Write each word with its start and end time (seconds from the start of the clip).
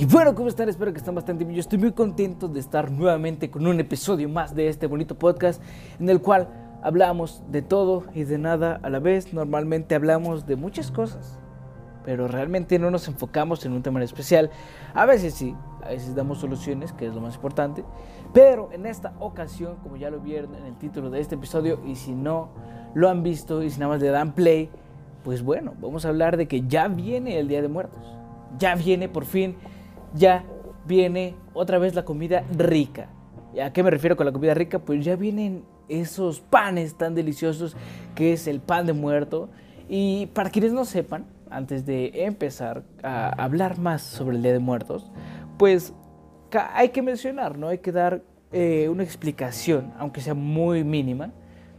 Y 0.00 0.04
bueno, 0.04 0.32
¿cómo 0.36 0.46
están? 0.46 0.68
Espero 0.68 0.92
que 0.92 0.98
estén 0.98 1.16
bastante 1.16 1.44
bien. 1.44 1.56
Yo 1.56 1.60
estoy 1.60 1.76
muy 1.76 1.90
contento 1.90 2.46
de 2.46 2.60
estar 2.60 2.88
nuevamente 2.92 3.50
con 3.50 3.66
un 3.66 3.80
episodio 3.80 4.28
más 4.28 4.54
de 4.54 4.68
este 4.68 4.86
bonito 4.86 5.18
podcast 5.18 5.60
en 5.98 6.08
el 6.08 6.22
cual 6.22 6.48
hablamos 6.84 7.42
de 7.50 7.62
todo 7.62 8.04
y 8.14 8.22
de 8.22 8.38
nada 8.38 8.78
a 8.80 8.90
la 8.90 9.00
vez. 9.00 9.32
Normalmente 9.32 9.96
hablamos 9.96 10.46
de 10.46 10.54
muchas 10.54 10.92
cosas, 10.92 11.40
pero 12.04 12.28
realmente 12.28 12.78
no 12.78 12.92
nos 12.92 13.08
enfocamos 13.08 13.66
en 13.66 13.72
un 13.72 13.82
tema 13.82 13.98
en 13.98 14.04
especial. 14.04 14.52
A 14.94 15.04
veces 15.04 15.34
sí, 15.34 15.56
a 15.82 15.88
veces 15.88 16.14
damos 16.14 16.38
soluciones, 16.38 16.92
que 16.92 17.08
es 17.08 17.12
lo 17.12 17.20
más 17.20 17.34
importante. 17.34 17.84
Pero 18.32 18.70
en 18.70 18.86
esta 18.86 19.14
ocasión, 19.18 19.78
como 19.82 19.96
ya 19.96 20.10
lo 20.10 20.20
vieron 20.20 20.54
en 20.54 20.64
el 20.64 20.78
título 20.78 21.10
de 21.10 21.18
este 21.18 21.34
episodio, 21.34 21.80
y 21.84 21.96
si 21.96 22.14
no 22.14 22.50
lo 22.94 23.08
han 23.08 23.24
visto 23.24 23.64
y 23.64 23.70
si 23.70 23.80
nada 23.80 23.94
más 23.94 24.00
le 24.00 24.10
dan 24.10 24.32
play, 24.32 24.70
pues 25.24 25.42
bueno, 25.42 25.72
vamos 25.80 26.04
a 26.04 26.10
hablar 26.10 26.36
de 26.36 26.46
que 26.46 26.68
ya 26.68 26.86
viene 26.86 27.40
el 27.40 27.48
Día 27.48 27.62
de 27.62 27.68
Muertos. 27.68 28.14
Ya 28.58 28.76
viene 28.76 29.08
por 29.08 29.24
fin 29.24 29.56
ya 30.14 30.44
viene 30.86 31.34
otra 31.54 31.78
vez 31.78 31.94
la 31.94 32.04
comida 32.04 32.44
rica. 32.56 33.10
¿Y 33.54 33.60
a 33.60 33.72
qué 33.72 33.82
me 33.82 33.90
refiero 33.90 34.16
con 34.16 34.26
la 34.26 34.32
comida 34.32 34.54
rica? 34.54 34.78
Pues 34.78 35.04
ya 35.04 35.16
vienen 35.16 35.64
esos 35.88 36.40
panes 36.40 36.96
tan 36.96 37.14
deliciosos 37.14 37.76
que 38.14 38.32
es 38.32 38.46
el 38.46 38.60
pan 38.60 38.86
de 38.86 38.92
muerto. 38.92 39.48
Y 39.88 40.26
para 40.26 40.50
quienes 40.50 40.72
no 40.72 40.84
sepan, 40.84 41.26
antes 41.50 41.86
de 41.86 42.24
empezar 42.24 42.82
a 43.02 43.30
hablar 43.42 43.78
más 43.78 44.02
sobre 44.02 44.36
el 44.36 44.42
Día 44.42 44.52
de 44.52 44.58
Muertos, 44.58 45.10
pues 45.58 45.94
hay 46.74 46.90
que 46.90 47.02
mencionar, 47.02 47.58
¿no? 47.58 47.68
Hay 47.68 47.78
que 47.78 47.92
dar 47.92 48.22
eh, 48.52 48.88
una 48.90 49.02
explicación, 49.02 49.92
aunque 49.98 50.20
sea 50.20 50.34
muy 50.34 50.84
mínima, 50.84 51.32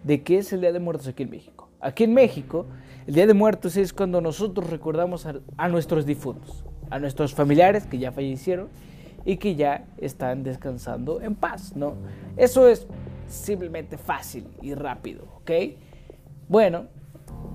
de 0.03 0.23
qué 0.23 0.39
es 0.39 0.53
el 0.53 0.61
Día 0.61 0.71
de 0.71 0.79
Muertos 0.79 1.07
aquí 1.07 1.23
en 1.23 1.29
México. 1.29 1.69
Aquí 1.81 2.03
en 2.03 2.13
México, 2.13 2.65
el 3.05 3.13
Día 3.13 3.27
de 3.27 3.33
Muertos 3.33 3.77
es 3.77 3.93
cuando 3.93 4.21
nosotros 4.21 4.69
recordamos 4.69 5.25
a 5.25 5.67
nuestros 5.69 6.05
difuntos 6.05 6.65
a 6.89 6.99
nuestros 6.99 7.33
familiares 7.33 7.85
que 7.85 7.97
ya 7.97 8.11
fallecieron 8.11 8.67
y 9.25 9.37
que 9.37 9.55
ya 9.55 9.85
están 9.97 10.43
descansando 10.43 11.21
en 11.21 11.35
paz, 11.35 11.75
¿no? 11.75 11.95
Eso 12.37 12.67
es 12.67 12.87
simplemente 13.27 13.97
fácil 13.97 14.47
y 14.61 14.73
rápido, 14.73 15.25
¿ok? 15.41 15.51
Bueno, 16.47 16.87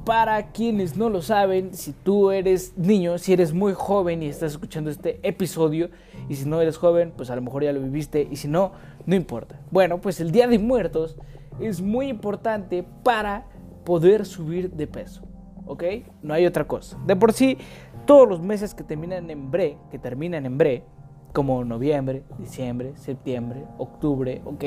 para 0.05 0.53
quienes 0.53 0.97
no 0.97 1.09
lo 1.09 1.23
saben, 1.23 1.75
si 1.75 1.93
tú 1.93 2.31
eres 2.31 2.77
niño, 2.77 3.19
si 3.19 3.33
eres 3.33 3.53
muy 3.53 3.73
joven 3.73 4.23
y 4.23 4.27
estás 4.27 4.53
escuchando 4.53 4.91
este 4.91 5.19
episodio, 5.23 5.89
y 6.29 6.37
si 6.37 6.49
no 6.49 6.61
eres 6.61 6.77
joven, 6.77 7.13
pues 7.17 7.31
a 7.31 7.37
lo 7.37 7.43
mejor 7.43 7.65
ya 7.65 7.73
lo 7.73 7.81
viviste, 7.81 8.29
y 8.31 8.37
si 8.37 8.47
no, 8.47 8.73
no 9.07 9.15
importa. 9.15 9.61
Bueno, 9.71 10.01
pues 10.01 10.21
el 10.21 10.31
Día 10.31 10.47
de 10.47 10.59
Muertos 10.59 11.17
es 11.61 11.81
muy 11.81 12.09
importante 12.09 12.85
para 13.03 13.47
poder 13.85 14.27
subir 14.27 14.71
de 14.71 14.87
peso, 14.87 15.23
¿ok? 15.67 15.85
No 16.23 16.35
hay 16.35 16.47
otra 16.47 16.67
cosa. 16.67 16.99
De 17.07 17.17
por 17.17 17.33
sí, 17.33 17.59
todos 18.07 18.29
los 18.29 18.41
meses 18.41 18.75
que 18.75 18.85
terminan 18.85 19.31
en 19.31 19.51
bre, 19.51 19.79
que 19.91 19.99
terminan 19.99 20.47
en 20.47 20.59
bre, 20.59 20.85
como 21.33 21.65
noviembre, 21.65 22.25
diciembre, 22.39 22.93
septiembre, 22.97 23.65
octubre, 23.79 24.41
¿ok? 24.45 24.65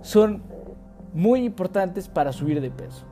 Son 0.00 0.42
muy 1.12 1.44
importantes 1.44 2.08
para 2.08 2.32
subir 2.32 2.60
de 2.60 2.70
peso. 2.70 3.04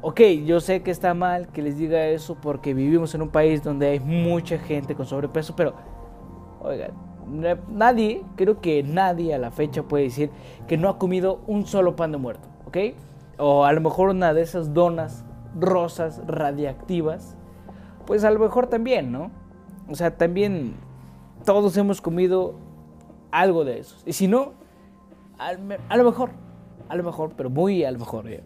Ok, 0.00 0.20
yo 0.44 0.58
sé 0.58 0.82
que 0.82 0.90
está 0.90 1.14
mal 1.14 1.48
que 1.48 1.62
les 1.62 1.78
diga 1.78 2.06
eso 2.06 2.36
porque 2.42 2.74
vivimos 2.74 3.14
en 3.14 3.22
un 3.22 3.28
país 3.28 3.62
donde 3.62 3.88
hay 3.88 4.00
mucha 4.00 4.58
gente 4.58 4.96
con 4.96 5.06
sobrepeso, 5.06 5.54
pero, 5.54 5.74
oigan, 6.60 6.90
nadie, 7.68 8.24
creo 8.34 8.60
que 8.60 8.82
nadie 8.82 9.32
a 9.32 9.38
la 9.38 9.52
fecha 9.52 9.84
puede 9.84 10.04
decir 10.04 10.30
que 10.66 10.76
no 10.76 10.88
ha 10.88 10.98
comido 10.98 11.40
un 11.46 11.66
solo 11.66 11.94
pan 11.94 12.10
de 12.10 12.18
muerto, 12.18 12.48
¿ok? 12.66 12.78
O 13.38 13.64
a 13.64 13.72
lo 13.72 13.80
mejor 13.80 14.10
una 14.10 14.34
de 14.34 14.42
esas 14.42 14.74
donas 14.74 15.24
rosas 15.54 16.20
radiactivas 16.26 17.36
pues 18.06 18.24
a 18.24 18.30
lo 18.30 18.38
mejor 18.38 18.66
también, 18.66 19.12
¿no? 19.12 19.30
O 19.88 19.94
sea, 19.94 20.16
también 20.16 20.74
todos 21.44 21.76
hemos 21.76 22.00
comido 22.00 22.54
algo 23.30 23.64
de 23.64 23.80
esos. 23.80 24.02
Y 24.06 24.12
si 24.12 24.28
no, 24.28 24.52
a 25.38 25.54
lo 25.96 26.04
mejor, 26.04 26.30
a 26.88 26.96
lo 26.96 27.02
mejor, 27.02 27.32
pero 27.36 27.50
muy 27.50 27.84
a 27.84 27.90
lo 27.90 27.98
mejor, 27.98 28.28
¿eh? 28.28 28.42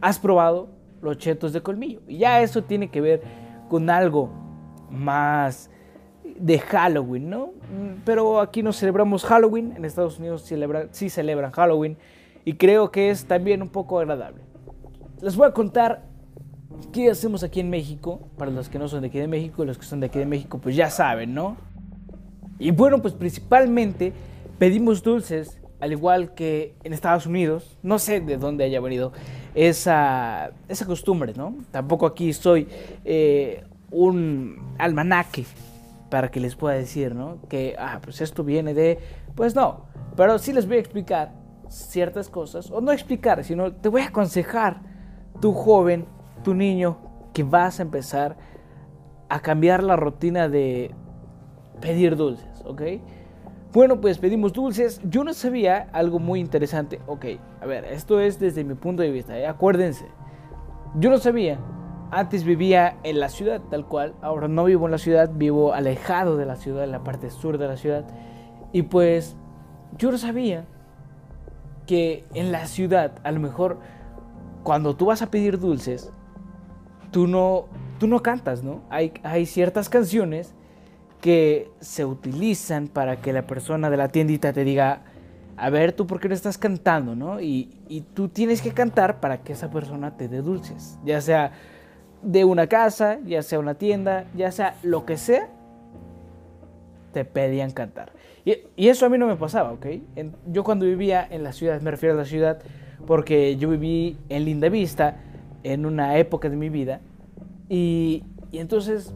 has 0.00 0.18
probado 0.18 0.68
los 1.02 1.18
chetos 1.18 1.52
de 1.52 1.62
colmillo. 1.62 2.00
Y 2.06 2.18
ya 2.18 2.40
eso 2.40 2.62
tiene 2.64 2.88
que 2.88 3.00
ver 3.00 3.22
con 3.68 3.90
algo 3.90 4.30
más 4.90 5.70
de 6.38 6.58
Halloween, 6.58 7.30
¿no? 7.30 7.50
Pero 8.04 8.40
aquí 8.40 8.62
no 8.62 8.72
celebramos 8.72 9.24
Halloween, 9.24 9.74
en 9.76 9.84
Estados 9.84 10.18
Unidos 10.18 10.42
sí 10.92 11.10
celebran 11.10 11.50
Halloween 11.52 11.96
y 12.44 12.54
creo 12.54 12.90
que 12.90 13.10
es 13.10 13.26
también 13.26 13.60
un 13.60 13.68
poco 13.68 13.98
agradable. 13.98 14.42
Les 15.20 15.36
voy 15.36 15.48
a 15.48 15.52
contar 15.52 16.07
¿Qué 16.92 17.10
hacemos 17.10 17.42
aquí 17.42 17.60
en 17.60 17.70
México? 17.70 18.20
Para 18.36 18.50
los 18.50 18.68
que 18.68 18.78
no 18.78 18.88
son 18.88 19.00
de 19.00 19.08
aquí 19.08 19.18
de 19.18 19.28
México, 19.28 19.64
los 19.64 19.78
que 19.78 19.84
son 19.84 20.00
de 20.00 20.06
aquí 20.06 20.18
de 20.18 20.26
México, 20.26 20.58
pues 20.58 20.76
ya 20.76 20.90
saben, 20.90 21.34
¿no? 21.34 21.56
Y 22.58 22.72
bueno, 22.72 23.00
pues 23.00 23.14
principalmente 23.14 24.12
pedimos 24.58 25.02
dulces, 25.02 25.60
al 25.80 25.92
igual 25.92 26.34
que 26.34 26.74
en 26.84 26.92
Estados 26.92 27.26
Unidos. 27.26 27.78
No 27.82 27.98
sé 27.98 28.20
de 28.20 28.36
dónde 28.36 28.64
haya 28.64 28.80
venido 28.80 29.12
esa, 29.54 30.50
esa 30.68 30.86
costumbre, 30.86 31.32
¿no? 31.34 31.56
Tampoco 31.70 32.06
aquí 32.06 32.32
soy 32.32 32.68
eh, 33.04 33.64
un 33.90 34.74
almanaque 34.78 35.46
para 36.10 36.30
que 36.30 36.40
les 36.40 36.54
pueda 36.56 36.74
decir, 36.76 37.14
¿no? 37.14 37.38
Que, 37.48 37.76
ah, 37.78 38.00
pues 38.02 38.20
esto 38.20 38.44
viene 38.44 38.74
de... 38.74 38.98
Pues 39.34 39.54
no, 39.54 39.84
pero 40.16 40.38
sí 40.38 40.52
les 40.52 40.66
voy 40.66 40.76
a 40.76 40.80
explicar 40.80 41.32
ciertas 41.68 42.28
cosas, 42.28 42.70
o 42.70 42.80
no 42.80 42.92
explicar, 42.92 43.44
sino 43.44 43.72
te 43.72 43.88
voy 43.88 44.00
a 44.02 44.06
aconsejar, 44.06 44.80
tu 45.40 45.52
joven, 45.52 46.06
tu 46.42 46.54
niño 46.54 46.98
que 47.32 47.42
vas 47.42 47.78
a 47.78 47.82
empezar 47.82 48.36
a 49.28 49.40
cambiar 49.40 49.82
la 49.82 49.96
rutina 49.96 50.48
de 50.48 50.94
pedir 51.80 52.16
dulces, 52.16 52.62
¿ok? 52.64 52.82
Bueno, 53.72 54.00
pues 54.00 54.18
pedimos 54.18 54.54
dulces. 54.54 55.00
Yo 55.04 55.24
no 55.24 55.34
sabía 55.34 55.88
algo 55.92 56.18
muy 56.18 56.40
interesante. 56.40 57.00
Ok, 57.06 57.26
a 57.60 57.66
ver, 57.66 57.84
esto 57.84 58.18
es 58.18 58.40
desde 58.40 58.64
mi 58.64 58.74
punto 58.74 59.02
de 59.02 59.10
vista, 59.10 59.38
¿eh? 59.38 59.46
acuérdense. 59.46 60.06
Yo 60.98 61.10
no 61.10 61.18
sabía. 61.18 61.58
Antes 62.10 62.44
vivía 62.44 62.96
en 63.02 63.20
la 63.20 63.28
ciudad, 63.28 63.60
tal 63.70 63.86
cual. 63.86 64.14
Ahora 64.22 64.48
no 64.48 64.64
vivo 64.64 64.86
en 64.86 64.92
la 64.92 64.98
ciudad, 64.98 65.30
vivo 65.34 65.74
alejado 65.74 66.38
de 66.38 66.46
la 66.46 66.56
ciudad, 66.56 66.84
en 66.84 66.92
la 66.92 67.04
parte 67.04 67.30
sur 67.30 67.58
de 67.58 67.68
la 67.68 67.76
ciudad. 67.76 68.06
Y 68.72 68.82
pues 68.82 69.36
yo 69.98 70.10
no 70.10 70.16
sabía 70.16 70.64
que 71.86 72.24
en 72.32 72.50
la 72.52 72.66
ciudad, 72.66 73.12
a 73.22 73.32
lo 73.32 73.40
mejor, 73.40 73.80
cuando 74.62 74.96
tú 74.96 75.06
vas 75.06 75.20
a 75.20 75.30
pedir 75.30 75.58
dulces, 75.58 76.10
tú 77.10 77.26
no, 77.26 77.66
tú 77.98 78.06
no 78.06 78.22
cantas, 78.22 78.62
¿no? 78.62 78.82
Hay, 78.90 79.46
ciertas 79.46 79.88
canciones 79.88 80.54
que 81.20 81.70
se 81.80 82.04
utilizan 82.04 82.88
para 82.88 83.20
que 83.20 83.32
la 83.32 83.46
persona 83.46 83.90
de 83.90 83.96
la 83.96 84.08
tiendita 84.08 84.52
te 84.52 84.64
diga, 84.64 85.02
a 85.56 85.70
ver, 85.70 85.92
tú 85.92 86.06
por 86.06 86.20
qué 86.20 86.28
no 86.28 86.34
estás 86.34 86.58
cantando, 86.58 87.16
¿no? 87.16 87.40
Y, 87.40 87.74
tú 88.14 88.28
tienes 88.28 88.62
que 88.62 88.72
cantar 88.72 89.20
para 89.20 89.38
que 89.38 89.52
esa 89.52 89.70
persona 89.70 90.16
te 90.16 90.28
dé 90.28 90.42
dulces, 90.42 90.98
ya 91.04 91.20
sea 91.20 91.52
de 92.22 92.44
una 92.44 92.66
casa, 92.66 93.18
ya 93.24 93.42
sea 93.42 93.58
una 93.58 93.74
tienda, 93.74 94.24
ya 94.34 94.50
sea 94.52 94.76
lo 94.82 95.06
que 95.06 95.16
sea, 95.16 95.48
te 97.12 97.24
pedían 97.24 97.70
cantar. 97.70 98.12
Y, 98.44 98.88
eso 98.88 99.06
a 99.06 99.08
mí 99.08 99.18
no 99.18 99.26
me 99.26 99.36
pasaba, 99.36 99.72
¿ok? 99.72 99.86
yo 100.46 100.64
cuando 100.64 100.86
vivía 100.86 101.26
en 101.28 101.42
la 101.42 101.52
ciudad, 101.52 101.80
me 101.80 101.90
refiero 101.90 102.14
a 102.14 102.18
la 102.18 102.24
ciudad, 102.24 102.60
porque 103.06 103.56
yo 103.56 103.70
viví 103.70 104.18
en 104.28 104.44
Linda 104.44 104.68
Vista, 104.68 105.16
en 105.72 105.86
una 105.86 106.18
época 106.18 106.48
de 106.48 106.56
mi 106.56 106.68
vida. 106.68 107.00
Y, 107.68 108.24
y, 108.50 108.58
entonces 108.58 109.12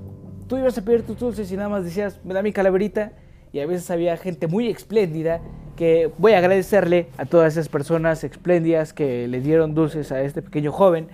tú 0.46 0.56
ibas 0.56 0.76
a 0.76 0.82
pedir 0.82 1.02
tus 1.02 1.18
dulces 1.18 1.50
y 1.50 1.56
nada 1.56 1.68
más 1.68 1.84
decías, 1.84 2.20
me 2.24 2.34
da 2.34 2.42
mi 2.42 2.52
calaverita. 2.52 3.12
Y 3.52 3.60
a 3.60 3.66
veces 3.66 3.90
había 3.90 4.16
gente 4.16 4.46
muy 4.46 4.68
espléndida 4.68 5.40
que 5.76 6.10
voy 6.18 6.32
a 6.32 6.38
agradecerle 6.38 7.08
a 7.18 7.26
todas 7.26 7.54
esas 7.54 7.68
personas 7.68 8.24
espléndidas 8.24 8.92
que 8.92 9.28
le 9.28 9.40
dieron 9.40 9.74
dulces 9.74 10.10
a 10.12 10.22
este 10.22 10.42
pequeño 10.42 10.72
joven. 10.72 11.08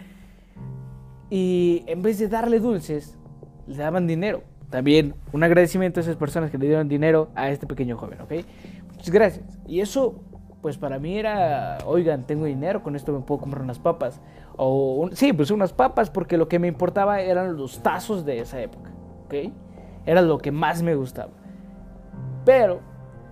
Y 1.31 1.85
en 1.87 2.03
vez 2.03 2.19
de 2.19 2.29
darle 2.29 2.61
dulces, 2.61 3.17
le 3.67 3.77
daban 3.77 4.07
dinero. 4.07 4.43
También 4.71 5.15
un 5.33 5.43
agradecimiento 5.43 6.01
a 6.01 6.03
esas 6.03 6.17
personas 6.17 6.51
que 6.51 6.59
le 6.59 6.67
dieron 6.67 6.89
dinero 6.89 7.31
a 7.35 7.51
este 7.51 7.67
pequeño 7.67 7.97
joven, 7.97 8.21
¿ok? 8.21 8.33
Muchas 8.95 9.11
gracias. 9.11 9.59
Y 9.67 9.81
eso 9.81 10.21
pues 10.61 10.77
para 10.77 10.99
mí 10.99 11.17
era, 11.17 11.79
oigan, 11.87 12.25
tengo 12.25 12.45
dinero, 12.45 12.83
con 12.83 12.97
esto 12.97 13.13
me 13.13 13.21
puedo 13.21 13.41
comprar 13.41 13.63
unas 13.63 13.79
papas. 13.79 14.21
O, 14.57 15.09
sí, 15.13 15.33
pues 15.33 15.51
unas 15.51 15.73
papas, 15.73 16.11
porque 16.11 16.37
lo 16.37 16.49
que 16.49 16.59
me 16.59 16.67
importaba 16.67 17.21
eran 17.21 17.57
los 17.57 17.83
tazos 17.83 18.25
de 18.25 18.41
esa 18.41 18.61
época, 18.61 18.91
¿ok? 19.27 19.53
Era 20.05 20.21
lo 20.21 20.39
que 20.39 20.51
más 20.51 20.83
me 20.83 20.97
gustaba. 20.97 21.31
Pero 22.45 22.81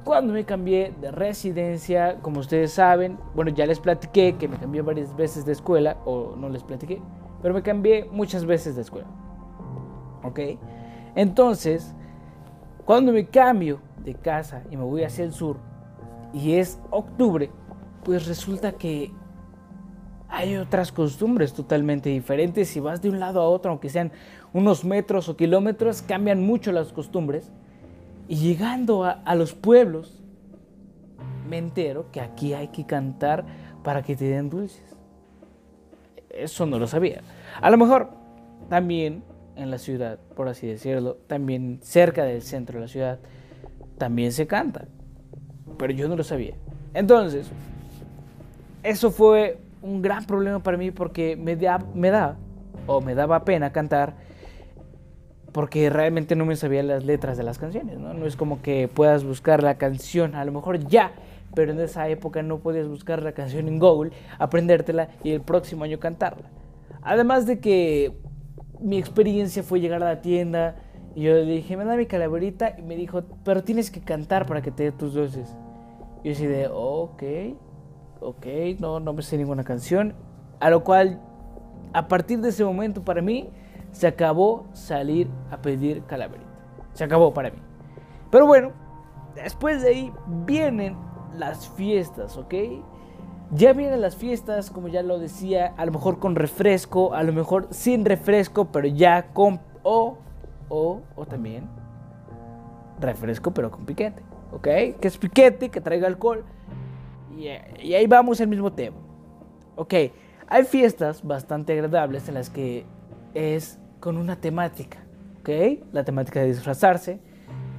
cuando 0.05 0.33
me 0.33 0.45
cambié 0.45 0.95
de 1.01 1.11
residencia, 1.11 2.19
como 2.23 2.39
ustedes 2.41 2.73
saben, 2.73 3.19
bueno, 3.35 3.51
ya 3.51 3.67
les 3.67 3.81
platiqué 3.81 4.37
que 4.37 4.47
me 4.47 4.57
cambié 4.57 4.83
varias 4.83 5.17
veces 5.17 5.45
de 5.45 5.53
escuela, 5.53 5.97
o 6.05 6.37
no 6.37 6.49
les 6.49 6.63
platiqué, 6.63 7.03
pero 7.43 7.55
me 7.55 7.63
cambié 7.63 8.05
muchas 8.05 8.47
veces 8.47 8.77
de 8.77 8.83
escuela, 8.83 9.09
¿ok? 10.23 10.41
Entonces, 11.17 11.93
cuando 12.85 13.11
me 13.11 13.27
cambio 13.27 13.81
de 14.05 14.15
casa 14.15 14.63
y 14.71 14.77
me 14.77 14.85
voy 14.85 15.03
hacia 15.03 15.25
el 15.25 15.33
sur, 15.33 15.57
y 16.37 16.57
es 16.57 16.79
octubre, 16.91 17.51
pues 18.05 18.27
resulta 18.27 18.73
que 18.73 19.11
hay 20.29 20.57
otras 20.59 20.93
costumbres 20.93 21.55
totalmente 21.55 22.11
diferentes. 22.11 22.69
Si 22.69 22.79
vas 22.79 23.01
de 23.01 23.09
un 23.09 23.19
lado 23.19 23.41
a 23.41 23.49
otro, 23.49 23.71
aunque 23.71 23.89
sean 23.89 24.13
unos 24.53 24.85
metros 24.85 25.31
o 25.31 25.37
kilómetros, 25.37 26.03
cambian 26.03 26.43
mucho 26.43 26.73
las 26.73 26.93
costumbres. 26.93 27.51
Y 28.29 28.37
llegando 28.37 29.05
a, 29.05 29.35
los 29.35 29.55
pueblos, 29.55 30.23
me 31.49 31.57
entero 31.57 32.11
que 32.13 32.21
aquí 32.21 32.53
hay 32.53 32.69
que 32.69 32.85
cantar 32.85 33.47
para 33.83 34.03
que 34.03 34.15
te 34.15 34.27
den 34.27 34.51
dulces. 34.51 34.95
Eso 36.29 36.67
no 36.67 36.79
lo 36.79 36.87
sabía. 36.87 37.23
A 37.63 37.71
lo 37.71 37.79
mejor 37.79 38.11
también 38.69 39.25
en 39.55 39.71
la 39.71 39.79
ciudad, 39.79 40.19
por 40.35 40.49
así 40.49 40.67
decirlo, 40.67 41.17
también 41.29 41.79
cerca 41.81 42.25
del 42.25 42.43
centro 42.43 42.79
de 42.79 42.85
la 42.85 42.89
ciudad, 42.89 43.21
también 43.97 44.33
se 44.33 44.47
canta. 44.47 44.87
Pero 45.79 45.93
yo 45.93 46.09
no 46.09 46.17
lo 46.17 46.25
sabía. 46.25 46.55
Entonces, 46.95 47.51
eso 48.83 49.11
fue 49.11 49.59
un 49.83 50.03
gran 50.03 50.25
problema 50.25 50.61
para 50.61 50.77
mí 50.77 50.91
porque 50.91 51.37
me 51.37 51.57
da, 51.57 51.79
me 51.95 52.11
da 52.11 52.37
o 52.87 53.01
me 53.01 53.15
daba 53.15 53.45
pena 53.45 53.73
cantar 53.73 54.15
porque 55.53 55.89
realmente 55.89 56.37
no 56.37 56.45
me 56.45 56.55
sabía 56.55 56.83
las 56.83 57.07
letras 57.07 57.39
de 57.39 57.43
las 57.43 57.59
canciones, 57.59 57.99
¿no? 57.99 58.27
Es 58.27 58.37
como 58.37 58.61
que 58.61 58.89
puedas 58.89 59.25
buscar 59.25 59.63
la 59.63 59.79
canción, 59.79 60.35
a 60.35 60.45
lo 60.45 60.53
mejor 60.53 60.87
ya, 60.87 61.13
pero 61.55 61.73
en 61.73 61.81
esa 61.81 62.09
época 62.09 62.43
no 62.43 62.59
podías 62.59 62.87
buscar 62.87 63.23
la 63.23 63.33
canción 63.33 63.67
en 63.67 63.79
Google, 63.79 64.13
aprendértela 64.39 65.09
y 65.25 65.31
el 65.31 65.41
próximo 65.41 65.85
año 65.85 65.99
cantarla. 65.99 66.51
Además 67.01 67.47
de 67.47 67.59
que 67.59 68.13
mi 68.81 68.99
experiencia 68.99 69.63
fue 69.63 69.81
llegar 69.81 70.03
a 70.03 70.07
la 70.07 70.21
tienda 70.21 70.77
y 71.15 71.23
yo 71.23 71.33
le 71.33 71.47
dije, 71.47 71.75
me 71.79 71.87
da 71.87 71.97
mi 71.97 72.05
calaverita 72.05 72.75
y 72.77 72.83
me 72.83 72.95
dijo, 72.95 73.23
pero 73.43 73.65
tienes 73.65 73.91
que 73.91 74.01
cantar 74.03 74.45
para 74.45 74.61
que 74.61 74.71
te 74.71 74.83
dé 74.83 74.93
tus 74.93 75.15
dosis. 75.15 75.57
Yo 76.27 76.33
así 76.33 76.45
de, 76.45 76.67
ok, 76.67 77.23
ok, 78.19 78.47
no, 78.81 78.99
no 78.99 79.13
me 79.13 79.23
sé 79.23 79.39
ninguna 79.39 79.63
canción. 79.63 80.13
A 80.59 80.71
lo 80.71 80.83
cual, 80.83 81.21
a 81.93 82.09
partir 82.09 82.41
de 82.41 82.49
ese 82.49 82.65
momento 82.65 83.05
para 83.05 83.23
mí, 83.23 83.49
se 83.93 84.09
acabó 84.09 84.67
salir 84.73 85.29
a 85.53 85.59
pedir 85.59 86.03
calaverita. 86.03 86.51
Se 86.95 87.05
acabó 87.05 87.33
para 87.33 87.53
mí. 87.53 87.59
Pero 88.33 88.45
bueno, 88.45 88.73
después 89.37 89.83
de 89.83 89.91
ahí 89.91 90.13
vienen 90.45 90.97
las 91.37 91.69
fiestas, 91.69 92.37
¿ok? 92.37 92.55
Ya 93.53 93.73
vienen 93.73 94.01
las 94.01 94.17
fiestas, 94.17 94.73
como 94.73 94.89
ya 94.89 95.05
lo 95.05 95.21
decía, 95.21 95.75
a 95.77 95.87
lo 95.87 95.93
mejor 95.93 96.19
con 96.19 96.35
refresco, 96.35 97.15
a 97.15 97.23
lo 97.23 97.33
mejor 97.33 97.69
sin 97.71 98.05
refresco, 98.05 98.65
pero 98.73 98.89
ya 98.89 99.33
con... 99.33 99.61
O, 99.85 100.19
o, 100.71 101.03
o 101.15 101.27
también 101.27 101.69
refresco, 102.99 103.53
pero 103.53 103.71
con 103.71 103.87
piquete, 103.87 104.26
¿ok? 104.53 104.65
Que 105.01 105.09
es 105.09 105.19
piquete, 105.19 105.69
que 105.69 105.81
traiga 105.81 106.07
alcohol. 106.07 106.45
Y, 107.37 107.49
y 107.83 107.95
ahí 107.95 108.07
vamos 108.07 108.41
al 108.41 108.49
mismo 108.49 108.73
tema. 108.73 108.97
Ok, 109.77 109.95
hay 110.49 110.65
fiestas 110.65 111.23
bastante 111.23 111.73
agradables 111.73 112.29
en 112.29 112.35
las 112.35 112.51
que 112.51 112.87
es 113.35 113.79
con 114.01 114.17
una 114.17 114.37
temática, 114.37 114.99
¿ok? 115.41 115.51
La 115.93 116.05
temática 116.05 116.41
de 116.41 116.47
disfrazarse, 116.47 117.21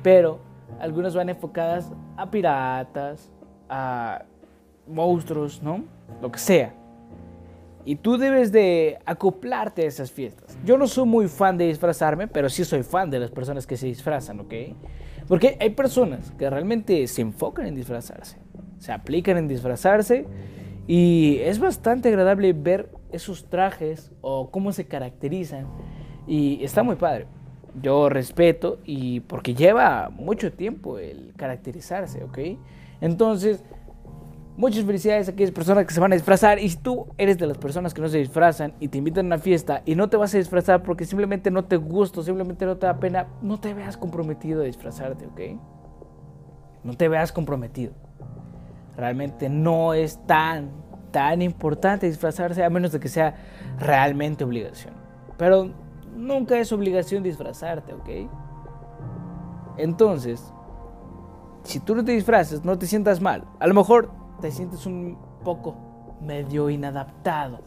pero 0.03 0.39
algunas 0.79 1.15
van 1.15 1.29
enfocadas 1.29 1.91
a 2.15 2.29
piratas, 2.29 3.31
a 3.69 4.25
monstruos, 4.87 5.61
¿no? 5.63 5.85
Lo 6.21 6.31
que 6.31 6.39
sea. 6.39 6.73
Y 7.85 7.95
tú 7.95 8.17
debes 8.17 8.51
de 8.51 8.99
acoplarte 9.05 9.83
a 9.83 9.85
esas 9.85 10.11
fiestas. 10.11 10.57
Yo 10.65 10.77
no 10.77 10.87
soy 10.87 11.05
muy 11.05 11.27
fan 11.29 11.57
de 11.57 11.67
disfrazarme, 11.67 12.27
pero 12.27 12.49
sí 12.49 12.65
soy 12.65 12.83
fan 12.83 13.09
de 13.09 13.19
las 13.19 13.31
personas 13.31 13.65
que 13.65 13.77
se 13.77 13.87
disfrazan, 13.87 14.41
¿ok? 14.41 14.53
Porque 15.27 15.57
hay 15.59 15.71
personas 15.71 16.31
que 16.37 16.49
realmente 16.49 17.05
se 17.07 17.21
enfocan 17.21 17.67
en 17.67 17.75
disfrazarse, 17.75 18.37
se 18.79 18.91
aplican 18.91 19.37
en 19.37 19.47
disfrazarse 19.47 20.25
y 20.87 21.39
es 21.41 21.59
bastante 21.59 22.09
agradable 22.09 22.53
ver 22.53 22.89
esos 23.11 23.49
trajes 23.49 24.11
o 24.21 24.49
cómo 24.51 24.71
se 24.71 24.85
caracterizan 24.85 25.67
y 26.27 26.63
está 26.63 26.83
muy 26.83 26.95
padre. 26.95 27.27
Yo 27.81 28.09
respeto 28.09 28.79
y 28.85 29.19
porque 29.21 29.53
lleva 29.53 30.09
mucho 30.09 30.51
tiempo 30.53 30.97
el 30.97 31.33
caracterizarse, 31.35 32.23
¿ok? 32.23 32.39
Entonces, 33.01 33.63
muchas 34.57 34.83
felicidades 34.83 35.27
a 35.29 35.31
aquellas 35.31 35.51
personas 35.51 35.85
que 35.85 35.93
se 35.93 35.99
van 35.99 36.11
a 36.11 36.15
disfrazar. 36.15 36.59
Y 36.59 36.67
si 36.69 36.77
tú 36.77 37.07
eres 37.17 37.37
de 37.37 37.47
las 37.47 37.57
personas 37.57 37.93
que 37.93 38.01
no 38.01 38.09
se 38.09 38.17
disfrazan 38.17 38.73
y 38.79 38.89
te 38.89 38.97
invitan 38.97 39.27
a 39.27 39.27
una 39.27 39.37
fiesta 39.37 39.83
y 39.85 39.95
no 39.95 40.09
te 40.09 40.17
vas 40.17 40.33
a 40.33 40.39
disfrazar 40.39 40.83
porque 40.83 41.05
simplemente 41.05 41.49
no 41.51 41.63
te 41.63 41.77
gusta, 41.77 42.21
simplemente 42.23 42.65
no 42.65 42.75
te 42.75 42.87
da 42.87 42.99
pena, 42.99 43.27
no 43.41 43.59
te 43.59 43.73
veas 43.73 43.95
comprometido 43.95 44.61
a 44.61 44.65
disfrazarte, 44.65 45.27
¿ok? 45.27 45.61
No 46.83 46.95
te 46.95 47.07
veas 47.07 47.31
comprometido. 47.31 47.93
Realmente 48.97 49.47
no 49.47 49.93
es 49.93 50.25
tan, 50.25 50.71
tan 51.11 51.41
importante 51.43 52.07
disfrazarse 52.07 52.63
a 52.63 52.69
menos 52.69 52.91
de 52.91 52.99
que 52.99 53.09
sea 53.09 53.35
realmente 53.77 54.43
obligación. 54.43 54.95
Pero 55.37 55.71
nunca 56.15 56.57
es 56.57 56.71
obligación 56.71 57.21
disfrazarte, 57.21 57.93
¿ok? 57.93 58.09
Entonces, 59.77 60.51
si 61.61 61.79
tú 61.79 61.93
no 61.93 62.03
te 62.03 62.13
disfrazas, 62.13 62.65
no 62.65 62.79
te 62.79 62.87
sientas 62.87 63.21
mal. 63.21 63.43
A 63.59 63.67
lo 63.67 63.75
mejor 63.75 64.16
te 64.41 64.51
sientes 64.51 64.85
un 64.85 65.17
poco 65.43 65.75
medio 66.21 66.69
inadaptado, 66.69 67.59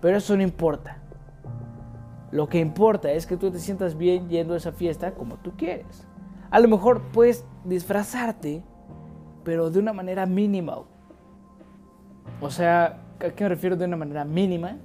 pero 0.00 0.16
eso 0.16 0.36
no 0.36 0.42
importa. 0.42 0.98
Lo 2.30 2.48
que 2.48 2.58
importa 2.58 3.12
es 3.12 3.26
que 3.26 3.36
tú 3.36 3.50
te 3.50 3.58
sientas 3.58 3.96
bien 3.96 4.28
yendo 4.28 4.54
a 4.54 4.56
esa 4.56 4.72
fiesta 4.72 5.12
como 5.14 5.36
tú 5.36 5.52
quieres. 5.56 6.06
A 6.50 6.58
lo 6.58 6.68
mejor 6.68 7.02
puedes 7.12 7.44
disfrazarte, 7.64 8.62
pero 9.44 9.70
de 9.70 9.78
una 9.78 9.92
manera 9.92 10.26
mínima. 10.26 10.78
O 12.40 12.50
sea, 12.50 13.02
¿a 13.20 13.30
qué 13.30 13.44
me 13.44 13.48
refiero 13.48 13.76
de 13.76 13.84
una 13.84 13.96
manera 13.96 14.24
mínima? 14.24 14.78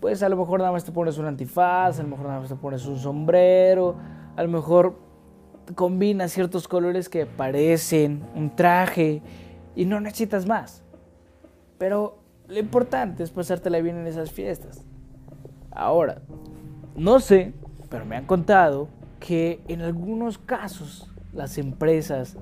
pues 0.00 0.22
a 0.22 0.28
lo 0.28 0.36
mejor 0.36 0.60
nada 0.60 0.72
más 0.72 0.84
te 0.84 0.92
pones 0.92 1.18
un 1.18 1.26
antifaz, 1.26 2.00
a 2.00 2.02
lo 2.02 2.08
mejor 2.08 2.26
nada 2.26 2.40
más 2.40 2.48
te 2.48 2.56
pones 2.56 2.86
un 2.86 2.98
sombrero, 2.98 3.96
a 4.34 4.42
lo 4.42 4.48
mejor 4.48 4.98
combinas 5.74 6.32
ciertos 6.32 6.66
colores 6.66 7.08
que 7.08 7.26
parecen 7.26 8.22
un 8.34 8.56
traje 8.56 9.22
y 9.74 9.84
no 9.84 10.00
necesitas 10.00 10.46
más. 10.46 10.82
Pero 11.78 12.18
lo 12.48 12.58
importante 12.58 13.22
es 13.22 13.30
pasártela 13.30 13.80
bien 13.80 13.96
en 13.96 14.06
esas 14.06 14.30
fiestas. 14.30 14.84
Ahora, 15.70 16.22
no 16.96 17.20
sé, 17.20 17.52
pero 17.88 18.04
me 18.04 18.16
han 18.16 18.26
contado 18.26 18.88
que 19.20 19.60
en 19.68 19.82
algunos 19.82 20.38
casos 20.38 21.10
las 21.32 21.58
empresas 21.58 22.36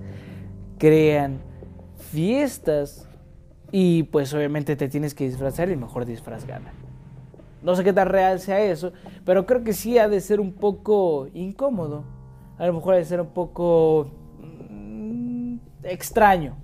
crean 0.79 1.39
fiestas 2.11 3.09
y 3.71 4.05
pues 4.05 4.33
obviamente 4.33 4.77
te 4.77 4.89
tienes 4.89 5.15
que 5.15 5.25
disfrazar 5.25 5.71
y 5.71 5.77
mejor 5.77 6.07
disfraz 6.07 6.47
gana. 6.47 6.73
No 7.63 7.75
sé 7.75 7.85
qué 7.85 7.93
tan 7.93 8.09
real 8.09 8.41
sea 8.41 8.61
eso, 8.61 8.93
pero 9.25 9.45
creo 9.45 9.65
que 9.65 9.73
sí 9.73 9.99
ha 9.99 10.09
de 10.09 10.21
ser 10.21 10.41
un 10.41 10.53
poco 10.53 11.29
incómodo. 11.35 12.05
A 12.57 12.67
lo 12.67 12.73
mejor 12.73 12.95
ha 12.95 12.99
de 12.99 13.05
ser 13.05 13.21
un 13.21 13.29
poco 13.29 14.11
mm, 14.41 15.57
extraño. 15.83 16.57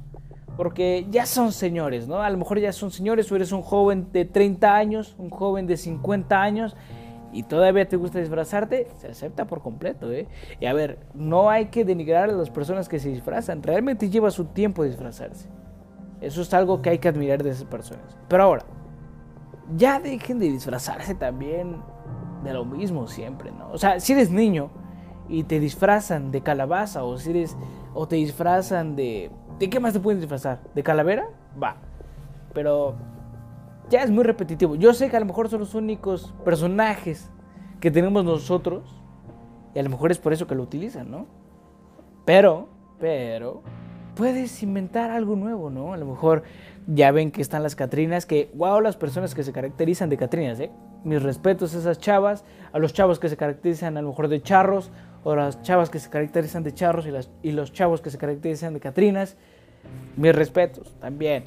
Porque 0.57 1.07
ya 1.11 1.27
son 1.27 1.53
señores, 1.53 2.07
¿no? 2.07 2.23
A 2.23 2.31
lo 2.31 2.39
mejor 2.39 2.61
ya 2.61 2.73
son 2.73 2.91
señores, 2.91 3.31
o 3.31 3.37
eres 3.37 3.53
un 3.53 3.63
joven 3.63 4.09
de 4.13 4.25
30 4.25 4.75
años, 4.75 5.15
un 5.19 5.31
joven 5.31 5.67
de 5.67 5.77
50 5.77 6.41
años, 6.41 6.77
y 7.33 7.43
todavía 7.43 7.89
te 7.89 7.97
gusta 7.97 8.21
disfrazarte, 8.21 8.87
se 8.99 9.09
acepta 9.09 9.47
por 9.47 9.61
completo, 9.61 10.13
¿eh? 10.13 10.29
Y 10.61 10.67
a 10.67 10.73
ver, 10.73 11.01
no 11.15 11.51
hay 11.51 11.67
que 11.67 11.85
denigrar 11.85 12.31
a 12.31 12.33
las 12.33 12.51
personas 12.51 12.89
que 12.89 13.01
se 13.01 13.09
disfrazan, 13.09 13.63
realmente 13.63 14.09
lleva 14.09 14.31
su 14.31 14.45
tiempo 14.45 14.85
disfrazarse. 14.85 15.49
Eso 16.21 16.43
es 16.43 16.55
algo 16.55 16.81
que 16.81 16.91
hay 16.91 16.99
que 16.99 17.09
admirar 17.09 17.43
de 17.43 17.51
esas 17.51 17.65
personas. 17.65 18.17
Pero 18.29 18.45
ahora, 18.45 18.65
ya 19.77 19.99
dejen 19.99 20.39
de 20.39 20.47
disfrazarse 20.47 21.17
también 21.17 21.83
de 22.45 22.53
lo 22.53 22.65
mismo 22.65 23.09
siempre, 23.09 23.51
¿no? 23.51 23.71
O 23.73 23.79
sea, 23.79 23.99
si 23.99 24.13
eres 24.13 24.31
niño 24.31 24.71
y 25.29 25.45
te 25.45 25.59
disfrazan 25.59 26.31
de 26.31 26.43
calabaza 26.43 27.03
o 27.03 27.19
si 27.19 27.31
eres 27.31 27.57
o 27.95 28.07
te 28.07 28.17
disfrazan 28.17 28.95
de 28.95 29.31
¿de 29.59 29.71
qué 29.71 29.81
más 29.81 29.93
te 29.93 30.01
pueden 30.01 30.21
disfrazar? 30.21 30.61
¿De 30.75 30.83
calavera? 30.83 31.29
Va. 31.61 31.77
Pero 32.53 32.97
ya 33.91 34.03
es 34.03 34.11
muy 34.11 34.25
repetitivo. 34.25 34.77
Yo 34.77 34.95
sé 34.95 35.11
que 35.11 35.17
a 35.17 35.21
lo 35.21 35.27
mejor 35.27 35.49
son 35.49 35.61
los 35.61 35.75
únicos 35.75 36.35
personajes 36.45 37.31
que 37.81 37.91
tenemos 37.91 38.25
nosotros 38.25 39.03
y 39.75 39.79
a 39.79 39.83
lo 39.83 39.91
mejor 39.91 40.11
es 40.11 40.19
por 40.19 40.33
eso 40.33 40.47
que 40.47 40.55
lo 40.55 40.63
utilizan, 40.63 41.11
¿no? 41.11 41.27
Pero, 42.25 42.69
pero 42.99 43.63
puedes 44.15 44.63
inventar 44.63 45.11
algo 45.11 45.37
nuevo, 45.37 45.71
¿no? 45.71 45.93
A 45.93 45.97
lo 45.97 46.07
mejor 46.07 46.45
ya 46.87 47.11
ven 47.11 47.31
que 47.31 47.43
están 47.43 47.63
las 47.63 47.75
Catrinas, 47.75 48.27
que 48.27 48.51
wow, 48.55 48.81
las 48.81 48.97
personas 48.97 49.35
que 49.35 49.43
se 49.43 49.53
caracterizan 49.53 50.09
de 50.09 50.17
Catrinas, 50.17 50.61
¿eh? 50.61 50.71
Mis 51.05 51.23
respetos 51.23 51.75
a 51.75 51.79
esas 51.79 51.99
chavas, 51.99 52.45
a 52.73 52.79
los 52.79 52.95
chavos 52.95 53.19
que 53.19 53.29
se 53.29 53.37
caracterizan 53.37 53.97
a 53.97 54.03
lo 54.03 54.09
mejor 54.09 54.29
de 54.29 54.41
charros, 54.41 54.91
o 55.25 55.35
las 55.35 55.63
chavas 55.63 55.91
que 55.91 55.99
se 55.99 56.11
caracterizan 56.11 56.63
de 56.63 56.73
charros 56.73 57.07
y, 57.07 57.11
las, 57.11 57.31
y 57.43 57.51
los 57.53 57.73
chavos 57.73 58.01
que 58.01 58.11
se 58.11 58.19
caracterizan 58.19 58.75
de 58.75 58.81
Catrinas. 58.81 59.37
Mis 60.17 60.35
respetos 60.35 60.95
también. 61.01 61.45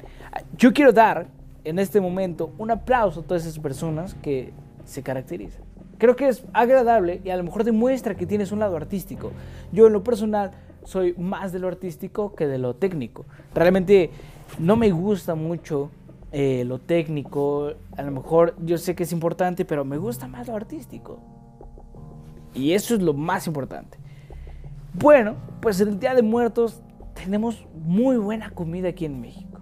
Yo 0.56 0.72
quiero 0.72 0.92
dar 0.92 1.26
en 1.64 1.78
este 1.78 2.00
momento 2.00 2.52
un 2.58 2.70
aplauso 2.70 3.20
a 3.20 3.22
todas 3.22 3.44
esas 3.44 3.58
personas 3.58 4.14
que 4.14 4.52
se 4.84 5.02
caracterizan. 5.02 5.62
Creo 5.98 6.14
que 6.14 6.28
es 6.28 6.44
agradable 6.52 7.20
y 7.24 7.30
a 7.30 7.36
lo 7.36 7.42
mejor 7.42 7.64
demuestra 7.64 8.14
que 8.14 8.26
tienes 8.26 8.52
un 8.52 8.60
lado 8.60 8.76
artístico. 8.76 9.32
Yo 9.72 9.86
en 9.86 9.92
lo 9.92 10.04
personal 10.04 10.52
soy 10.84 11.14
más 11.18 11.52
de 11.52 11.58
lo 11.58 11.68
artístico 11.68 12.34
que 12.34 12.46
de 12.46 12.58
lo 12.58 12.74
técnico. 12.74 13.26
Realmente 13.54 14.10
no 14.58 14.76
me 14.76 14.90
gusta 14.90 15.34
mucho 15.34 15.90
eh, 16.30 16.64
lo 16.64 16.78
técnico. 16.78 17.72
A 17.96 18.02
lo 18.02 18.12
mejor 18.12 18.54
yo 18.64 18.78
sé 18.78 18.94
que 18.94 19.02
es 19.02 19.12
importante, 19.12 19.64
pero 19.64 19.84
me 19.84 19.98
gusta 19.98 20.28
más 20.28 20.46
lo 20.46 20.54
artístico. 20.54 21.20
Y 22.58 22.72
eso 22.72 22.96
es 22.96 23.02
lo 23.02 23.14
más 23.14 23.46
importante. 23.46 23.98
Bueno, 24.94 25.36
pues 25.60 25.80
el 25.80 26.00
Día 26.00 26.14
de 26.14 26.22
Muertos 26.22 26.82
tenemos 27.14 27.64
muy 27.72 28.16
buena 28.16 28.50
comida 28.50 28.88
aquí 28.88 29.04
en 29.04 29.20
México. 29.20 29.60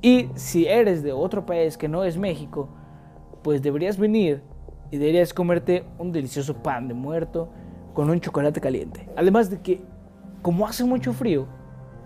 Y 0.00 0.30
si 0.34 0.66
eres 0.66 1.02
de 1.02 1.12
otro 1.12 1.44
país 1.44 1.76
que 1.76 1.88
no 1.88 2.04
es 2.04 2.16
México, 2.16 2.70
pues 3.42 3.60
deberías 3.60 3.98
venir 3.98 4.42
y 4.90 4.96
deberías 4.96 5.34
comerte 5.34 5.84
un 5.98 6.10
delicioso 6.10 6.54
pan 6.54 6.88
de 6.88 6.94
muerto 6.94 7.50
con 7.92 8.08
un 8.08 8.18
chocolate 8.18 8.62
caliente. 8.62 9.06
Además 9.14 9.50
de 9.50 9.60
que, 9.60 9.82
como 10.40 10.66
hace 10.66 10.84
mucho 10.84 11.12
frío, 11.12 11.46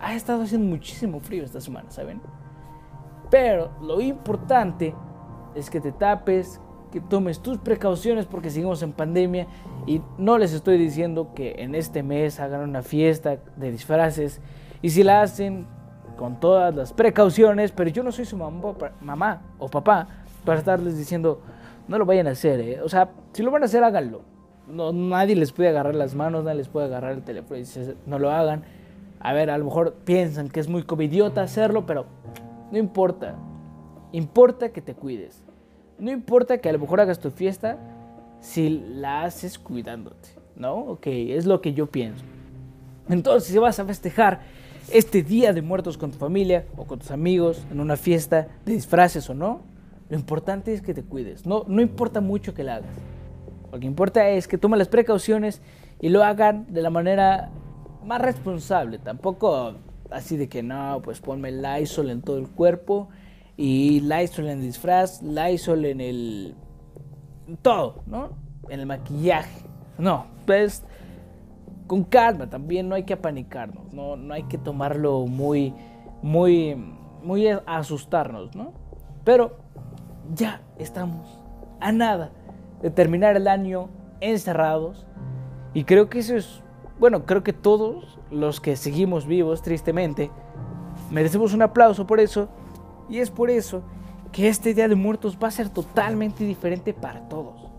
ha 0.01 0.13
estado 0.13 0.43
haciendo 0.43 0.67
muchísimo 0.67 1.21
frío 1.21 1.45
esta 1.45 1.61
semana, 1.61 1.89
¿saben? 1.89 2.21
Pero 3.31 3.71
lo 3.81 4.01
importante 4.01 4.93
es 5.55 5.69
que 5.69 5.79
te 5.79 5.93
tapes, 5.93 6.59
que 6.95 7.01
tomes 7.01 7.41
tus 7.41 7.57
precauciones 7.57 8.25
porque 8.25 8.49
seguimos 8.49 8.81
en 8.81 8.93
pandemia 8.93 9.47
y 9.85 10.01
no 10.17 10.37
les 10.37 10.53
estoy 10.53 10.77
diciendo 10.77 11.33
que 11.35 11.55
en 11.57 11.75
este 11.75 12.03
mes 12.03 12.39
hagan 12.39 12.61
una 12.61 12.83
fiesta 12.83 13.37
de 13.57 13.69
disfraces 13.69 14.39
y 14.81 14.91
si 14.91 15.03
la 15.03 15.21
hacen 15.21 15.67
con 16.15 16.39
todas 16.39 16.73
las 16.73 16.93
precauciones, 16.93 17.73
pero 17.73 17.89
yo 17.89 18.01
no 18.01 18.13
soy 18.13 18.23
su 18.23 18.37
mamá, 18.37 19.41
o 19.59 19.67
papá 19.67 20.07
para 20.45 20.59
estarles 20.59 20.97
diciendo 20.97 21.41
no 21.89 21.97
lo 21.97 22.05
vayan 22.05 22.27
a 22.27 22.29
hacer, 22.29 22.61
¿eh? 22.61 22.81
o 22.81 22.87
sea, 22.87 23.09
si 23.33 23.43
lo 23.43 23.51
van 23.51 23.63
a 23.63 23.65
hacer 23.65 23.83
háganlo. 23.83 24.21
No, 24.65 24.93
nadie 24.93 25.35
les 25.35 25.51
puede 25.51 25.67
agarrar 25.67 25.95
las 25.95 26.15
manos, 26.15 26.45
nadie 26.45 26.59
les 26.59 26.69
puede 26.69 26.85
agarrar 26.85 27.11
el 27.11 27.23
teléfono 27.23 27.57
y 27.57 27.63
dice, 27.63 27.97
no 28.05 28.19
lo 28.19 28.31
hagan. 28.31 28.63
A 29.19 29.33
ver, 29.33 29.49
a 29.49 29.57
lo 29.57 29.65
mejor 29.65 29.95
piensan 30.05 30.47
que 30.47 30.61
es 30.61 30.69
muy 30.69 30.83
covidiota 30.83 31.41
hacerlo, 31.41 31.85
pero 31.85 32.05
no 32.71 32.77
importa. 32.77 33.35
Importa 34.13 34.69
que 34.69 34.81
te 34.81 34.95
cuides. 34.95 35.45
No 35.97 36.11
importa 36.11 36.57
que 36.57 36.69
a 36.69 36.73
lo 36.73 36.79
mejor 36.79 36.99
hagas 36.99 37.19
tu 37.19 37.31
fiesta 37.31 37.77
si 38.41 38.69
la 38.69 39.23
haces 39.23 39.57
cuidándote, 39.57 40.29
¿no? 40.55 40.75
Ok, 40.75 41.07
es 41.07 41.45
lo 41.45 41.61
que 41.61 41.73
yo 41.73 41.87
pienso. 41.87 42.23
Entonces, 43.09 43.51
si 43.51 43.57
vas 43.57 43.79
a 43.79 43.85
festejar 43.85 44.41
este 44.91 45.23
día 45.23 45.53
de 45.53 45.61
muertos 45.61 45.97
con 45.97 46.11
tu 46.11 46.17
familia 46.17 46.65
o 46.77 46.85
con 46.85 46.99
tus 46.99 47.11
amigos 47.11 47.65
en 47.71 47.79
una 47.79 47.95
fiesta 47.95 48.47
de 48.65 48.73
disfraces 48.73 49.29
o 49.29 49.33
no, 49.33 49.61
lo 50.09 50.15
importante 50.15 50.73
es 50.73 50.81
que 50.81 50.93
te 50.93 51.03
cuides. 51.03 51.45
No, 51.45 51.63
no 51.67 51.81
importa 51.81 52.21
mucho 52.21 52.53
que 52.53 52.63
la 52.63 52.75
hagas. 52.75 52.95
Lo 53.71 53.79
que 53.79 53.87
importa 53.87 54.29
es 54.29 54.47
que 54.47 54.57
tomen 54.57 54.79
las 54.79 54.87
precauciones 54.87 55.61
y 55.99 56.09
lo 56.09 56.23
hagan 56.23 56.67
de 56.69 56.81
la 56.81 56.89
manera 56.89 57.49
más 58.03 58.21
responsable. 58.21 58.99
Tampoco 58.99 59.75
así 60.11 60.37
de 60.37 60.47
que 60.47 60.61
no, 60.61 61.01
pues 61.03 61.19
ponme 61.21 61.51
Lysol 61.51 62.09
en 62.09 62.21
todo 62.21 62.37
el 62.37 62.47
cuerpo 62.47 63.09
y 63.57 64.01
Lysol 64.01 64.45
en 64.45 64.59
el 64.59 64.61
disfraz, 64.61 65.21
Lysol 65.21 65.85
en 65.85 66.01
el... 66.01 66.55
todo, 67.61 68.03
¿no? 68.05 68.31
En 68.69 68.79
el 68.79 68.85
maquillaje. 68.85 69.65
No, 69.97 70.25
pues 70.45 70.83
con 71.87 72.03
calma 72.03 72.49
también, 72.49 72.89
no 72.89 72.95
hay 72.95 73.03
que 73.03 73.13
apanicarnos, 73.13 73.93
no, 73.93 74.15
no 74.15 74.33
hay 74.33 74.43
que 74.43 74.57
tomarlo 74.57 75.27
muy, 75.27 75.73
muy, 76.21 76.75
muy 77.23 77.47
asustarnos, 77.65 78.55
¿no? 78.55 78.73
Pero 79.23 79.57
ya 80.33 80.61
estamos 80.79 81.39
a 81.79 81.91
nada 81.91 82.31
de 82.81 82.89
terminar 82.89 83.35
el 83.35 83.47
año 83.47 83.89
encerrados 84.19 85.05
y 85.73 85.83
creo 85.83 86.09
que 86.09 86.19
eso 86.19 86.35
es, 86.35 86.63
bueno, 86.99 87.25
creo 87.25 87.43
que 87.43 87.53
todos 87.53 88.19
los 88.31 88.59
que 88.59 88.75
seguimos 88.75 89.27
vivos, 89.27 89.61
tristemente, 89.61 90.31
merecemos 91.11 91.53
un 91.53 91.61
aplauso 91.61 92.07
por 92.07 92.19
eso 92.19 92.49
y 93.09 93.19
es 93.19 93.31
por 93.31 93.49
eso 93.49 93.81
que 94.31 94.47
este 94.47 94.73
Día 94.73 94.87
de 94.87 94.95
Muertos 94.95 95.37
va 95.41 95.47
a 95.47 95.51
ser 95.51 95.69
totalmente 95.69 96.43
diferente 96.43 96.93
para 96.93 97.21
todos. 97.29 97.69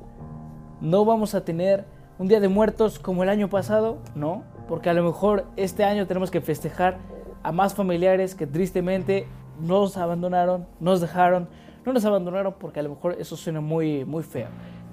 No 0.80 1.04
vamos 1.04 1.34
a 1.34 1.44
tener 1.44 1.84
un 2.18 2.28
Día 2.28 2.40
de 2.40 2.48
Muertos 2.48 2.98
como 2.98 3.22
el 3.22 3.28
año 3.28 3.48
pasado, 3.48 3.98
no, 4.14 4.42
porque 4.68 4.88
a 4.88 4.94
lo 4.94 5.04
mejor 5.04 5.46
este 5.56 5.84
año 5.84 6.06
tenemos 6.06 6.30
que 6.30 6.40
festejar 6.40 6.98
a 7.42 7.52
más 7.52 7.74
familiares 7.74 8.34
que 8.34 8.46
tristemente 8.46 9.26
nos 9.60 9.96
abandonaron, 9.96 10.66
nos 10.80 11.00
dejaron, 11.00 11.48
no 11.84 11.92
nos 11.92 12.04
abandonaron 12.04 12.54
porque 12.58 12.80
a 12.80 12.82
lo 12.82 12.90
mejor 12.90 13.16
eso 13.18 13.36
suena 13.36 13.60
muy, 13.60 14.04
muy 14.04 14.22
feo, 14.22 14.48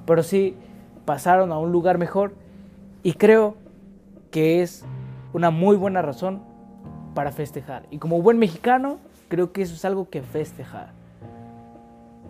pero 0.06 0.22
sí 0.22 0.56
pasaron 1.06 1.52
a 1.52 1.58
un 1.58 1.72
lugar 1.72 1.98
mejor 1.98 2.34
y 3.04 3.14
creo 3.14 3.56
que 4.32 4.62
es 4.62 4.86
una 5.34 5.50
muy 5.50 5.76
buena 5.76 6.02
razón 6.02 6.42
para 7.14 7.32
festejar. 7.32 7.86
Y 7.92 7.98
como 7.98 8.22
buen 8.22 8.38
mexicano, 8.38 8.98
Creo 9.34 9.52
que 9.52 9.64
eso 9.64 9.74
es 9.74 9.84
algo 9.84 10.12
que 10.12 10.22
festejar. 10.22 10.92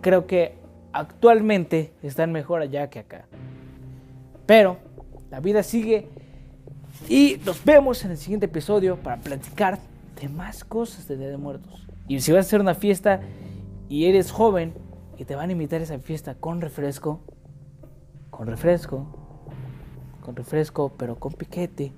Creo 0.00 0.26
que 0.26 0.54
actualmente 0.90 1.92
están 2.02 2.32
mejor 2.32 2.62
allá 2.62 2.88
que 2.88 2.98
acá. 2.98 3.26
Pero 4.46 4.78
la 5.30 5.40
vida 5.40 5.62
sigue 5.62 6.08
y 7.06 7.38
nos 7.44 7.62
vemos 7.62 8.02
en 8.06 8.12
el 8.12 8.16
siguiente 8.16 8.46
episodio 8.46 8.96
para 8.96 9.18
platicar 9.18 9.80
de 10.18 10.30
más 10.30 10.64
cosas 10.64 11.06
de 11.06 11.18
Día 11.18 11.28
de 11.28 11.36
Muertos. 11.36 11.86
Y 12.08 12.20
si 12.20 12.32
vas 12.32 12.46
a 12.46 12.48
hacer 12.48 12.62
una 12.62 12.74
fiesta 12.74 13.20
y 13.90 14.06
eres 14.06 14.32
joven 14.32 14.72
y 15.18 15.26
te 15.26 15.34
van 15.34 15.50
a 15.50 15.52
invitar 15.52 15.82
a 15.82 15.84
esa 15.84 15.98
fiesta 15.98 16.36
con 16.36 16.62
refresco, 16.62 17.20
con 18.30 18.46
refresco, 18.46 19.04
con 20.22 20.36
refresco, 20.36 20.90
pero 20.96 21.16
con 21.16 21.34
piquete, 21.34 21.92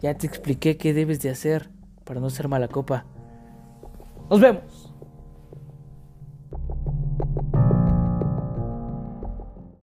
ya 0.00 0.16
te 0.16 0.26
expliqué 0.26 0.78
qué 0.78 0.94
debes 0.94 1.20
de 1.20 1.28
hacer 1.28 1.68
para 2.04 2.18
no 2.18 2.30
ser 2.30 2.48
mala 2.48 2.68
copa. 2.68 3.04
Nos 4.32 4.40
vemos. 4.40 4.81